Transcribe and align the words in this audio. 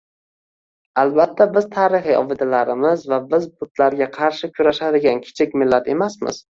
Albatta, 1.01 1.47
biz 1.57 1.67
tarixiy 1.75 2.17
obidalarmizva 2.23 3.21
biz 3.37 3.47
butlarga 3.61 4.11
qarshi 4.19 4.53
kurashadigan 4.61 5.27
kichik 5.31 5.59
millat 5.65 5.97
emasmiz 5.99 6.47